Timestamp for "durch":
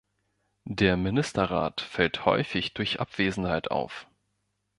2.73-2.99